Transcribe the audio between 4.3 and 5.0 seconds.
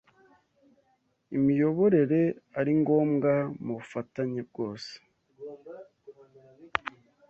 bwose